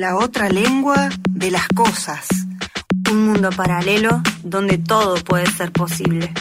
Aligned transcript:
La 0.00 0.16
otra 0.16 0.48
lengua 0.48 1.10
de 1.28 1.50
las 1.50 1.68
cosas. 1.68 2.26
Un 3.10 3.26
mundo 3.26 3.50
paralelo 3.50 4.22
donde 4.42 4.78
todo 4.78 5.16
puede 5.16 5.44
ser 5.44 5.72
posible. 5.72 6.32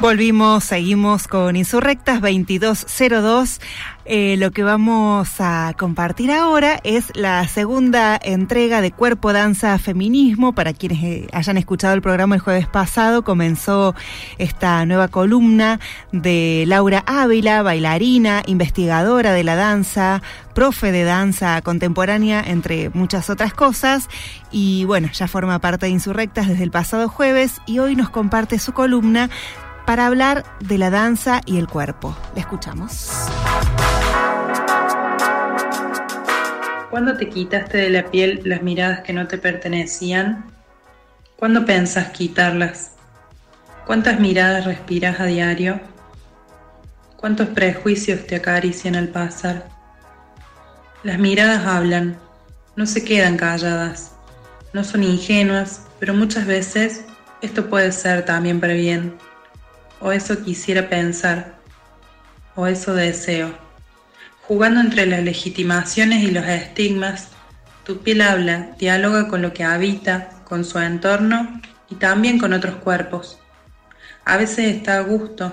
Volvimos, 0.00 0.62
seguimos 0.62 1.26
con 1.26 1.56
Insurrectas 1.56 2.20
2202. 2.20 3.60
Eh, 4.04 4.36
lo 4.38 4.52
que 4.52 4.62
vamos 4.62 5.28
a 5.40 5.74
compartir 5.76 6.30
ahora 6.30 6.78
es 6.84 7.06
la 7.16 7.46
segunda 7.48 8.18
entrega 8.22 8.80
de 8.80 8.92
Cuerpo, 8.92 9.32
Danza, 9.32 9.76
Feminismo. 9.78 10.54
Para 10.54 10.72
quienes 10.72 11.02
eh, 11.02 11.26
hayan 11.32 11.56
escuchado 11.56 11.94
el 11.94 12.00
programa 12.00 12.36
el 12.36 12.40
jueves 12.40 12.68
pasado, 12.68 13.24
comenzó 13.24 13.96
esta 14.38 14.86
nueva 14.86 15.08
columna 15.08 15.80
de 16.12 16.62
Laura 16.68 17.02
Ávila, 17.04 17.62
bailarina, 17.62 18.44
investigadora 18.46 19.32
de 19.32 19.42
la 19.42 19.56
danza, 19.56 20.22
profe 20.54 20.92
de 20.92 21.02
danza 21.02 21.60
contemporánea, 21.62 22.40
entre 22.46 22.88
muchas 22.90 23.30
otras 23.30 23.52
cosas. 23.52 24.08
Y 24.52 24.84
bueno, 24.84 25.08
ya 25.12 25.26
forma 25.26 25.58
parte 25.58 25.86
de 25.86 25.92
Insurrectas 25.92 26.46
desde 26.46 26.62
el 26.62 26.70
pasado 26.70 27.08
jueves 27.08 27.60
y 27.66 27.80
hoy 27.80 27.96
nos 27.96 28.10
comparte 28.10 28.60
su 28.60 28.72
columna 28.72 29.28
para 29.88 30.04
hablar 30.04 30.44
de 30.60 30.76
la 30.76 30.90
danza 30.90 31.40
y 31.46 31.56
el 31.56 31.66
cuerpo. 31.66 32.14
Le 32.34 32.42
escuchamos. 32.42 33.08
¿Cuándo 36.90 37.16
te 37.16 37.30
quitaste 37.30 37.78
de 37.78 37.88
la 37.88 38.10
piel 38.10 38.42
las 38.44 38.60
miradas 38.60 39.00
que 39.00 39.14
no 39.14 39.26
te 39.28 39.38
pertenecían? 39.38 40.44
¿Cuándo 41.36 41.64
pensás 41.64 42.10
quitarlas? 42.10 42.96
¿Cuántas 43.86 44.20
miradas 44.20 44.66
respiras 44.66 45.20
a 45.20 45.24
diario? 45.24 45.80
¿Cuántos 47.16 47.48
prejuicios 47.48 48.26
te 48.26 48.36
acarician 48.36 48.94
al 48.94 49.08
pasar? 49.08 49.70
Las 51.02 51.18
miradas 51.18 51.64
hablan, 51.64 52.18
no 52.76 52.84
se 52.84 53.02
quedan 53.02 53.38
calladas, 53.38 54.12
no 54.74 54.84
son 54.84 55.02
ingenuas, 55.02 55.86
pero 55.98 56.12
muchas 56.12 56.46
veces 56.46 57.06
esto 57.40 57.70
puede 57.70 57.90
ser 57.92 58.26
también 58.26 58.60
para 58.60 58.74
bien 58.74 59.16
o 60.00 60.12
eso 60.12 60.42
quisiera 60.42 60.88
pensar, 60.88 61.58
o 62.54 62.66
eso 62.66 62.94
deseo. 62.94 63.52
Jugando 64.42 64.80
entre 64.80 65.06
las 65.06 65.22
legitimaciones 65.22 66.22
y 66.22 66.30
los 66.30 66.46
estigmas, 66.46 67.28
tu 67.84 68.00
piel 68.02 68.22
habla, 68.22 68.70
dialoga 68.78 69.28
con 69.28 69.42
lo 69.42 69.52
que 69.52 69.64
habita, 69.64 70.30
con 70.44 70.64
su 70.64 70.78
entorno 70.78 71.60
y 71.90 71.96
también 71.96 72.38
con 72.38 72.52
otros 72.52 72.76
cuerpos. 72.76 73.38
A 74.24 74.36
veces 74.36 74.76
está 74.76 74.98
a 74.98 75.00
gusto, 75.00 75.52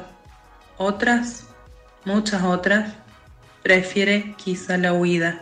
otras, 0.77 1.47
muchas 2.03 2.43
otras, 2.43 2.93
prefiere 3.63 4.35
quizá 4.37 4.77
la 4.77 4.93
huida. 4.93 5.41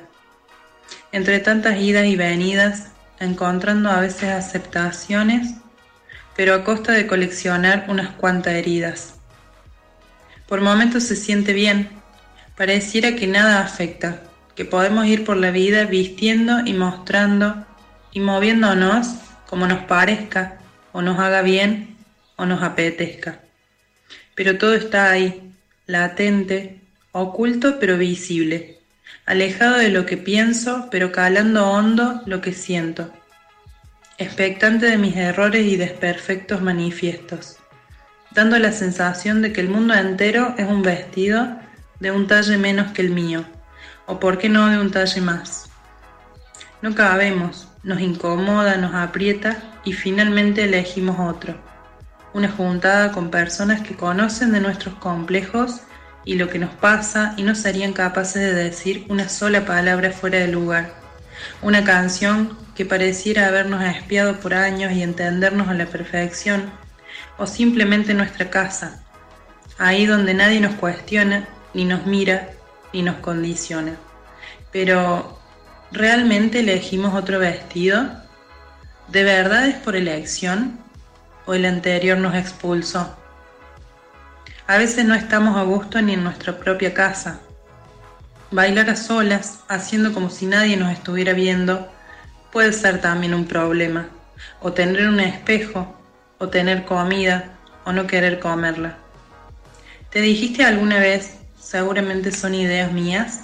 Entre 1.12 1.40
tantas 1.40 1.80
idas 1.80 2.06
y 2.06 2.16
venidas, 2.16 2.92
encontrando 3.20 3.90
a 3.90 4.00
veces 4.00 4.30
aceptaciones 4.30 5.56
pero 6.36 6.54
a 6.54 6.64
costa 6.64 6.94
de 6.94 7.08
coleccionar 7.08 7.86
unas 7.88 8.10
cuantas 8.12 8.54
heridas. 8.54 9.16
Por 10.48 10.62
momentos 10.62 11.04
se 11.04 11.16
siente 11.16 11.54
bien, 11.54 11.90
pareciera 12.58 13.16
que 13.16 13.28
nada 13.28 13.62
afecta, 13.62 14.22
que 14.56 14.66
podemos 14.66 15.06
ir 15.06 15.24
por 15.24 15.38
la 15.38 15.52
vida 15.52 15.86
vistiendo 15.86 16.60
y 16.66 16.74
mostrando 16.74 17.66
y 18.12 18.20
moviéndonos 18.20 19.16
como 19.48 19.68
nos 19.68 19.84
parezca, 19.86 20.60
o 20.92 21.02
nos 21.02 21.20
haga 21.20 21.42
bien, 21.42 21.96
o 22.36 22.46
nos 22.46 22.64
apetezca. 22.64 23.40
Pero 24.36 24.58
todo 24.58 24.74
está 24.74 25.12
ahí, 25.12 25.52
latente, 25.86 26.82
oculto 27.12 27.80
pero 27.80 27.98
visible, 27.98 28.80
alejado 29.26 29.78
de 29.78 29.90
lo 29.90 30.06
que 30.06 30.18
pienso, 30.18 30.88
pero 30.92 31.12
calando 31.12 31.70
hondo 31.70 32.22
lo 32.26 32.42
que 32.42 32.54
siento 32.54 33.12
expectante 34.24 34.88
de 34.88 34.98
mis 34.98 35.16
errores 35.16 35.66
y 35.66 35.78
desperfectos 35.78 36.62
manifiestos, 36.62 37.58
dando 38.32 38.58
la 38.58 38.72
sensación 38.72 39.42
de 39.42 39.54
que 39.54 39.62
el 39.62 39.70
mundo 39.70 39.94
entero 39.94 40.56
es 40.58 40.68
un 40.68 40.82
vestido 40.82 41.48
de 42.00 42.12
un 42.12 42.28
talle 42.28 42.58
menos 42.58 42.92
que 42.92 43.02
el 43.02 43.12
mío, 43.12 43.46
o 44.08 44.20
por 44.20 44.38
qué 44.38 44.50
no 44.50 44.68
de 44.70 44.80
un 44.80 44.92
talle 44.92 45.22
más. 45.22 45.70
No 46.82 46.96
cabemos, 46.96 47.68
nos 47.84 48.02
incomoda, 48.02 48.78
nos 48.78 48.94
aprieta 48.94 49.58
y 49.84 49.94
finalmente 49.94 50.64
elegimos 50.64 51.18
otro, 51.20 51.56
una 52.34 52.50
juntada 52.50 53.12
con 53.12 53.30
personas 53.30 53.82
que 53.82 53.96
conocen 53.96 54.52
de 54.52 54.60
nuestros 54.60 54.96
complejos 54.96 55.82
y 56.26 56.36
lo 56.36 56.50
que 56.50 56.60
nos 56.60 56.72
pasa 56.72 57.34
y 57.38 57.44
no 57.44 57.56
serían 57.56 57.94
capaces 57.94 58.42
de 58.42 58.54
decir 58.54 59.06
una 59.10 59.30
sola 59.30 59.66
palabra 59.66 60.12
fuera 60.12 60.40
de 60.40 60.48
lugar. 60.48 61.03
Una 61.62 61.84
canción 61.84 62.58
que 62.76 62.86
pareciera 62.86 63.48
habernos 63.48 63.84
espiado 63.84 64.40
por 64.40 64.54
años 64.54 64.92
y 64.92 65.04
entendernos 65.04 65.68
a 65.68 65.74
la 65.74 65.86
perfección, 65.86 66.72
o 67.38 67.48
simplemente 67.48 68.14
nuestra 68.14 68.50
casa, 68.50 69.04
ahí 69.78 70.06
donde 70.06 70.34
nadie 70.34 70.60
nos 70.60 70.76
cuestiona, 70.76 71.48
ni 71.74 71.86
nos 71.86 72.06
mira, 72.06 72.50
ni 72.94 73.02
nos 73.02 73.16
condiciona. 73.18 73.96
Pero, 74.72 75.40
¿realmente 75.92 76.60
elegimos 76.60 77.14
otro 77.14 77.40
vestido? 77.40 78.06
¿De 79.08 79.24
verdad 79.24 79.68
es 79.68 79.76
por 79.76 79.96
elección? 79.96 80.80
¿O 81.46 81.54
el 81.54 81.66
anterior 81.66 82.18
nos 82.18 82.36
expulsó? 82.36 83.18
A 84.66 84.78
veces 84.78 85.06
no 85.06 85.14
estamos 85.14 85.58
a 85.58 85.64
gusto 85.64 86.02
ni 86.02 86.14
en 86.14 86.24
nuestra 86.24 86.58
propia 86.58 86.94
casa. 86.94 87.42
Bailar 88.54 88.92
a 88.92 88.96
solas, 88.96 89.62
haciendo 89.68 90.14
como 90.14 90.30
si 90.30 90.46
nadie 90.46 90.78
nos 90.78 90.92
estuviera 90.92 91.34
viendo, 91.34 91.92
puede 92.52 92.72
ser 92.72 93.02
también 93.02 93.34
un 93.34 93.48
problema, 93.48 94.10
o 94.62 94.74
tener 94.74 95.08
un 95.08 95.20
espejo, 95.20 96.00
o 96.38 96.50
tener 96.50 96.86
comida, 96.86 97.58
o 97.84 97.92
no 97.92 98.06
querer 98.06 98.40
comerla. 98.40 98.98
¿Te 100.12 100.22
dijiste 100.22 100.64
alguna 100.64 101.00
vez, 101.00 101.38
seguramente 101.60 102.32
son 102.32 102.54
ideas 102.54 102.92
mías? 102.92 103.40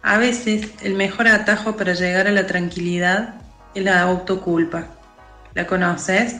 A 0.00 0.16
veces 0.16 0.70
el 0.80 0.94
mejor 0.94 1.28
atajo 1.28 1.76
para 1.76 1.92
llegar 1.92 2.26
a 2.26 2.32
la 2.32 2.46
tranquilidad 2.46 3.34
es 3.74 3.84
la 3.84 4.00
autoculpa. 4.00 4.86
¿La 5.52 5.66
conoces? 5.66 6.36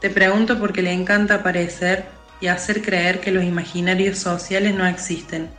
Te 0.00 0.08
pregunto 0.08 0.58
porque 0.58 0.80
le 0.80 0.94
encanta 0.94 1.34
aparecer 1.34 2.06
y 2.40 2.46
hacer 2.46 2.80
creer 2.80 3.20
que 3.20 3.30
los 3.30 3.44
imaginarios 3.44 4.16
sociales 4.16 4.74
no 4.74 4.86
existen 4.86 5.50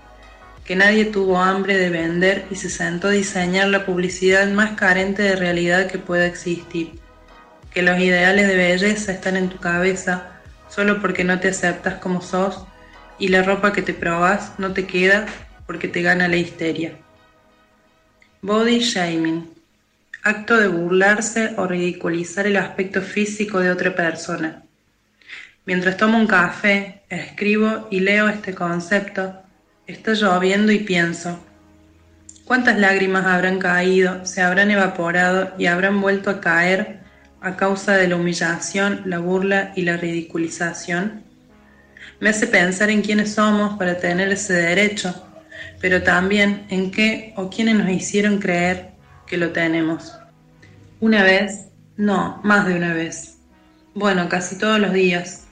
que 0.66 0.76
nadie 0.76 1.06
tuvo 1.06 1.38
hambre 1.38 1.78
de 1.78 1.92
vender 1.92 2.48
y 2.50 2.56
se 2.56 2.70
sentó 2.70 3.08
a 3.10 3.12
diseñar 3.12 3.68
la 3.68 3.86
publicidad 3.86 4.48
más 4.50 4.72
carente 4.72 5.22
de 5.22 5.36
realidad 5.36 5.88
que 5.88 6.00
pueda 6.00 6.26
existir, 6.26 7.00
que 7.72 7.84
los 7.84 8.00
ideales 8.00 8.48
de 8.48 8.56
belleza 8.56 9.12
están 9.12 9.38
en 9.38 9.50
tu 9.50 9.58
cabeza 9.58 10.42
solo 10.68 11.00
porque 11.00 11.24
no 11.24 11.40
te 11.40 11.50
aceptas 11.50 11.96
como 11.96 12.22
sos 12.22 12.66
y 13.20 13.28
la 13.28 13.44
ropa 13.44 13.74
que 13.74 13.84
te 13.84 13.94
probás 13.94 14.54
no 14.58 14.74
te 14.74 14.88
queda 14.88 15.28
porque 15.68 15.88
te 15.88 16.02
gana 16.02 16.28
la 16.28 16.38
histeria. 16.38 16.98
Body 18.42 18.80
shaming. 18.80 19.54
Acto 20.24 20.58
de 20.58 20.68
burlarse 20.68 21.54
o 21.58 21.68
ridiculizar 21.68 22.48
el 22.48 22.58
aspecto 22.58 23.04
físico 23.04 23.60
de 23.60 23.70
otra 23.70 23.96
persona. 23.96 24.64
Mientras 25.66 25.98
tomo 25.98 26.18
un 26.18 26.26
café, 26.26 27.04
escribo 27.10 27.88
y 27.92 28.00
leo 28.00 28.28
este 28.28 28.56
concepto, 28.56 29.45
Está 29.88 30.14
lloviendo 30.14 30.72
y 30.72 30.80
pienso, 30.80 31.40
¿cuántas 32.44 32.80
lágrimas 32.80 33.28
habrán 33.28 33.60
caído, 33.60 34.26
se 34.26 34.42
habrán 34.42 34.72
evaporado 34.72 35.54
y 35.60 35.68
habrán 35.68 36.02
vuelto 36.02 36.32
a 36.32 36.42
caer 36.42 37.02
a 37.40 37.56
causa 37.56 37.96
de 37.96 38.08
la 38.08 38.16
humillación, 38.16 39.04
la 39.06 39.20
burla 39.20 39.74
y 39.76 39.84
la 39.84 39.96
ridiculización? 39.96 41.22
Me 42.20 42.30
hace 42.30 42.48
pensar 42.48 42.90
en 42.90 43.04
quiénes 43.04 43.36
somos 43.36 43.78
para 43.78 44.00
tener 44.00 44.30
ese 44.30 44.54
derecho, 44.54 45.24
pero 45.80 46.02
también 46.02 46.66
en 46.72 46.90
qué 46.90 47.36
o 47.38 47.52
quiénes 47.52 47.76
nos 47.76 47.90
hicieron 47.90 48.40
creer 48.40 48.90
que 49.28 49.38
lo 49.38 49.52
tenemos. 49.52 50.18
Una 51.00 51.22
vez, 51.22 51.68
no, 51.96 52.42
más 52.44 52.66
de 52.66 52.74
una 52.74 52.92
vez. 52.92 53.38
Bueno, 53.94 54.30
casi 54.30 54.58
todos 54.58 54.80
los 54.80 54.94
días. 54.94 55.44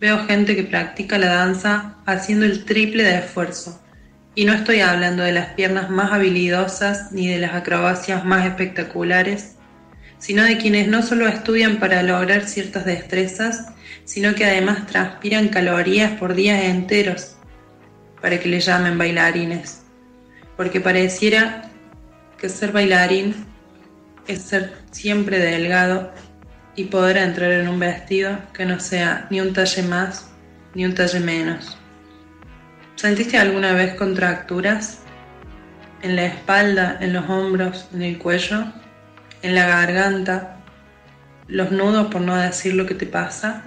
Veo 0.00 0.26
gente 0.26 0.56
que 0.56 0.62
practica 0.62 1.18
la 1.18 1.28
danza 1.28 1.96
haciendo 2.06 2.46
el 2.46 2.64
triple 2.64 3.02
de 3.02 3.18
esfuerzo 3.18 3.81
Y 4.34 4.46
no 4.46 4.54
estoy 4.54 4.80
hablando 4.80 5.22
de 5.22 5.32
las 5.32 5.48
piernas 5.48 5.90
más 5.90 6.12
habilidosas 6.12 7.12
ni 7.12 7.28
de 7.28 7.38
las 7.38 7.54
acrobacias 7.54 8.24
más 8.24 8.46
espectaculares, 8.46 9.56
sino 10.18 10.42
de 10.44 10.56
quienes 10.56 10.88
no 10.88 11.02
solo 11.02 11.28
estudian 11.28 11.78
para 11.78 12.02
lograr 12.02 12.46
ciertas 12.46 12.86
destrezas, 12.86 13.72
sino 14.04 14.34
que 14.34 14.46
además 14.46 14.86
transpiran 14.86 15.48
calorías 15.48 16.12
por 16.12 16.34
días 16.34 16.64
enteros 16.64 17.36
para 18.22 18.38
que 18.40 18.48
le 18.48 18.60
llamen 18.60 18.96
bailarines, 18.96 19.82
porque 20.56 20.80
pareciera 20.80 21.70
que 22.38 22.48
ser 22.48 22.72
bailarín 22.72 23.34
es 24.26 24.42
ser 24.42 24.72
siempre 24.92 25.38
delgado 25.40 26.12
y 26.74 26.84
poder 26.84 27.18
entrar 27.18 27.52
en 27.52 27.68
un 27.68 27.78
vestido 27.78 28.38
que 28.54 28.64
no 28.64 28.80
sea 28.80 29.26
ni 29.28 29.40
un 29.40 29.52
talle 29.52 29.82
más 29.82 30.30
ni 30.74 30.86
un 30.86 30.94
talle 30.94 31.20
menos. 31.20 31.76
¿Sentiste 33.02 33.36
alguna 33.36 33.72
vez 33.72 33.96
contracturas? 33.96 35.00
En 36.02 36.14
la 36.14 36.24
espalda, 36.24 36.98
en 37.00 37.12
los 37.12 37.28
hombros, 37.28 37.88
en 37.92 38.02
el 38.02 38.16
cuello, 38.16 38.72
en 39.42 39.56
la 39.56 39.66
garganta, 39.66 40.60
los 41.48 41.72
nudos 41.72 42.12
por 42.12 42.20
no 42.20 42.36
decir 42.36 42.74
lo 42.74 42.86
que 42.86 42.94
te 42.94 43.06
pasa. 43.06 43.64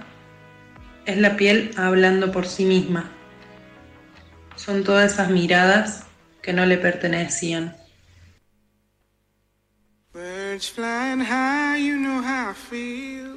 Es 1.04 1.18
la 1.18 1.36
piel 1.36 1.72
hablando 1.76 2.32
por 2.32 2.46
sí 2.46 2.64
misma. 2.64 3.10
Son 4.54 4.82
todas 4.84 5.12
esas 5.12 5.28
miradas 5.28 6.06
que 6.40 6.54
no 6.54 6.64
le 6.64 6.78
pertenecían. 6.78 7.76
Birds 10.14 10.70
flying 10.70 11.20
high, 11.20 11.76
you 11.76 11.98
know 11.98 12.22
how 12.22 12.52
I 12.52 12.54
feel. 12.54 13.36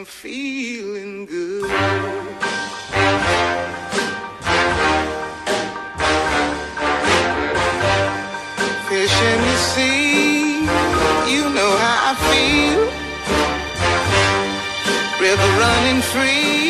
I'm 0.00 0.06
feeling 0.06 1.26
good. 1.26 1.70
Fish 8.88 9.16
in 9.30 9.40
the 9.42 9.56
sea, 9.72 10.60
you 11.30 11.50
know 11.50 11.70
how 11.82 12.12
I 12.12 12.14
feel. 12.30 12.80
River 15.20 15.50
running 15.60 16.00
free. 16.00 16.69